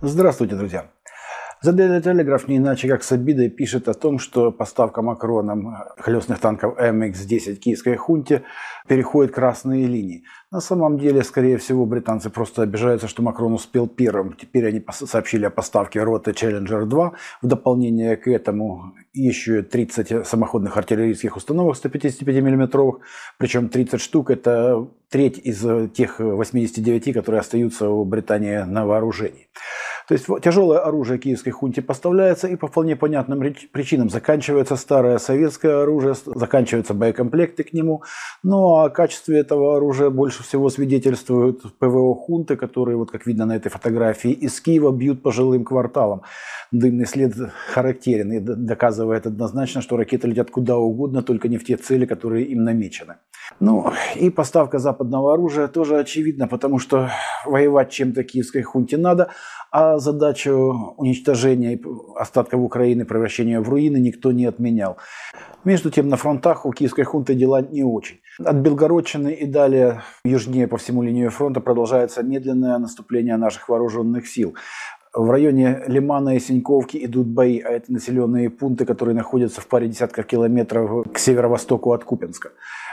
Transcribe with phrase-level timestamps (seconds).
[0.00, 0.90] Здравствуйте, друзья!
[1.64, 6.38] The Daily Telegraph не иначе как с обидой пишет о том, что поставка Макроном колесных
[6.38, 8.44] танков MX-10 киевской хунте
[8.86, 10.22] переходит красные линии.
[10.52, 14.34] На самом деле, скорее всего, британцы просто обижаются, что Макрон успел первым.
[14.34, 17.12] Теперь они сообщили о поставке роты Challenger 2.
[17.42, 23.00] В дополнение к этому еще 30 самоходных артиллерийских установок 155 мм,
[23.36, 29.48] причем 30 штук– это треть из тех 89, которые остаются у Британии на вооружении.
[30.08, 33.40] То есть тяжелое оружие киевской хунте поставляется и по вполне понятным
[33.72, 38.02] причинам заканчивается старое советское оружие, заканчиваются боекомплекты к нему.
[38.42, 43.44] Ну а о качестве этого оружия больше всего свидетельствуют ПВО хунты, которые, вот как видно
[43.44, 46.22] на этой фотографии, из Киева бьют по жилым кварталам.
[46.72, 47.34] Дымный след
[47.74, 52.46] характерен и доказывает однозначно, что ракеты летят куда угодно, только не в те цели, которые
[52.46, 53.16] им намечены.
[53.60, 57.10] Ну и поставка западного оружия тоже очевидна, потому что
[57.44, 59.30] воевать чем-то киевской хунте надо,
[59.70, 61.80] а задачу уничтожения
[62.16, 64.98] остатков Украины, превращения в руины никто не отменял.
[65.64, 68.20] Между тем, на фронтах у киевской хунты дела не очень.
[68.38, 74.54] От Белгородчины и далее южнее по всему линию фронта продолжается медленное наступление наших вооруженных сил.
[75.14, 79.88] В районе Лимана и Синьковки идут бои, а это населенные пункты, которые находятся в паре
[79.88, 82.50] десятков километров к северо-востоку от Купенска.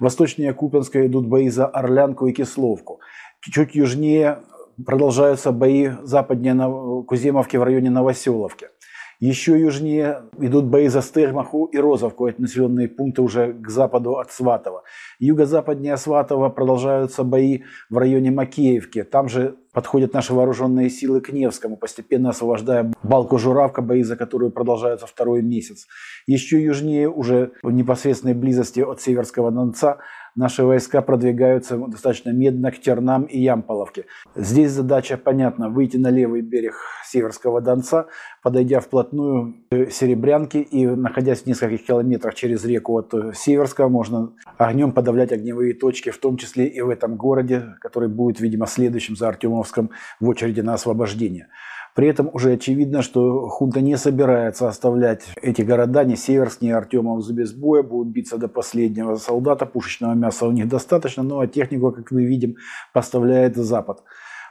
[0.00, 3.00] Восточнее Купенска идут бои за Орлянку и Кисловку.
[3.40, 4.38] Чуть южнее
[4.84, 8.68] продолжаются бои западнее Куземовки в районе Новоселовки.
[9.20, 14.30] Еще южнее идут бои за Стельмаху и Розовку, это населенные пункты уже к западу от
[14.30, 14.84] Сватова.
[15.18, 19.02] Юго-западнее Сватова продолжаются бои в районе Макеевки.
[19.02, 24.50] Там же подходят наши вооруженные силы к Невскому, постепенно освобождая балку Журавка, бои за которую
[24.50, 25.86] продолжаются второй месяц.
[26.26, 29.98] Еще южнее, уже в непосредственной близости от Северского Донца,
[30.36, 34.06] наши войска продвигаются достаточно медленно к Тернам и Ямполовке.
[34.34, 38.06] Здесь задача понятна– выйти на левый берег Северского Донца,
[38.42, 44.92] подойдя вплотную к Серебрянке и находясь в нескольких километрах через реку от Северского, можно огнем
[44.92, 49.28] подавлять огневые точки, в том числе и в этом городе, который будет, видимо, следующим за
[49.28, 51.48] Артемовском в очереди на освобождение.
[51.94, 57.28] При этом уже очевидно, что хунта не собирается оставлять эти города, ни Северск, ни Артемов
[57.32, 61.90] без боя, будут биться до последнего солдата, пушечного мяса у них достаточно, ну а технику,
[61.92, 62.56] как мы видим,
[62.92, 64.02] поставляет Запад.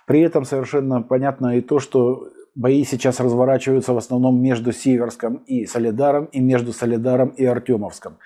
[0.05, 5.65] При этом совершенно понятно и то, что бои сейчас разворачиваются в основном между Северском и
[5.65, 8.17] Солидаром, и между Солидаром и Артемовском.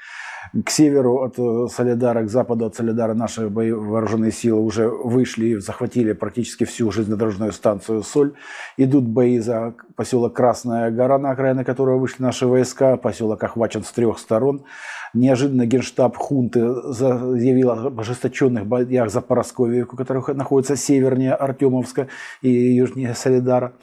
[0.54, 5.56] К северу от э, Солидара, к западу от Солидара наши вооруженные силы уже вышли и
[5.56, 8.34] захватили практически всю железнодорожную станцию Соль.
[8.76, 12.98] Идут бои за поселок Красная гора, на окраины которого вышли наши войска.
[12.98, 14.66] Поселок охвачен с трех сторон.
[15.14, 22.08] Неожиданно генштаб хунты заявил об ожесточенных боях за Поросковиевку, которая находится севернее Артемовска
[22.42, 23.74] и южнее Солидара.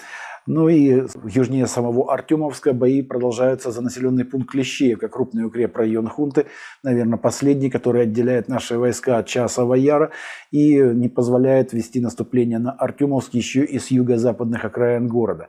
[0.51, 6.47] Ну и южнее самого Артемовска бои продолжаются за населенный пункт Клещеевка, крупный укрепрайон хунты,
[6.83, 10.11] наверное, последний, который отделяет наши войска от Часова Яра
[10.51, 15.49] и не позволяет вести наступление на Артемовск еще и с юго-западных окраин города.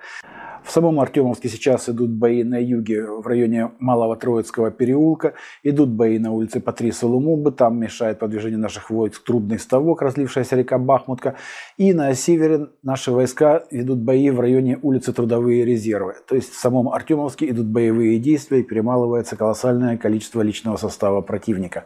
[0.70, 5.34] В самом Артемовске сейчас идут бои на юге, в районе Малого Троицкого переулка.
[5.64, 7.52] Идут бои на улице Патриса Лумумбы.
[7.52, 11.38] Там мешает продвижение наших войск трудный ставок, разлившаяся река Бахмутка.
[11.78, 16.14] И на севере наши войска ведут бои в районе улицы Трудовые резервы.
[16.28, 21.86] То есть в самом Артемовске идут боевые действия и перемалывается колоссальное количество личного состава противника.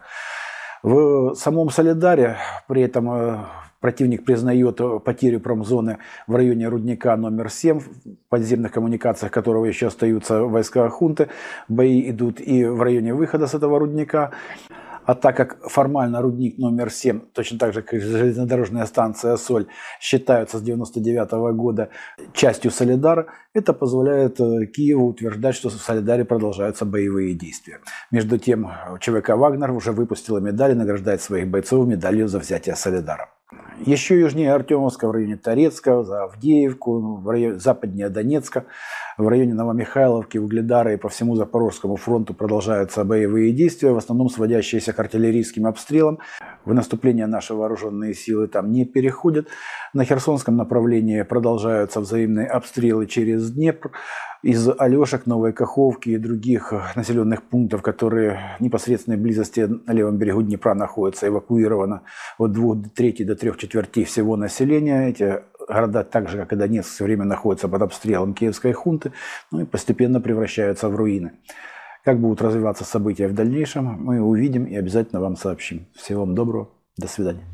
[0.81, 2.35] В самом Солидаре
[2.67, 3.37] при этом э,
[3.83, 7.89] Противник признает потерю промзоны в районе рудника номер 7, в
[8.29, 11.27] подземных коммуникациях которого еще остаются войска хунты.
[11.67, 14.31] Бои идут и в районе выхода с этого рудника.
[15.03, 19.67] А так как формально рудник номер 7, точно так же, как железнодорожная станция «Соль»,
[19.99, 21.89] считаются с 1999 года
[22.31, 27.79] частью Солидара, это позволяет э, Киеву утверждать, что в Солидаре продолжаются боевые действия.
[28.11, 28.71] Между тем,
[29.01, 33.27] ЧВК «Вагнер» уже выпустила медаль и награждает своих бойцов медалью за взятие Солидара.
[33.85, 38.65] Еще южнее Артемовска, в районе Торецка, за Авдеевку, в районе, западнее Донецка,
[39.17, 44.93] в районе Новомихайловки, Угледара и по всему Запорожскому фронту продолжаются боевые действия, в основном сводящиеся
[44.93, 46.19] к артиллерийским обстрелам.
[46.65, 49.47] В наступление наши вооруженные силы там не переходят.
[49.93, 53.91] На Херсонском направлении продолжаются взаимные обстрелы через Днепр
[54.43, 60.41] из Алешек, Новой Каховки и других населенных пунктов, которые в непосредственной близости на левом берегу
[60.41, 62.03] Днепра находятся, эвакуировано
[62.37, 65.09] от двух трети до трех четвертей всего населения.
[65.09, 69.11] Эти города, так же как и Донецк, все время находятся под обстрелом киевской хунты,
[69.51, 71.33] ну и постепенно превращаются в руины.
[72.03, 75.85] Как будут развиваться события в дальнейшем, мы увидим и обязательно вам сообщим.
[75.95, 77.52] Всего вам доброго, до свидания.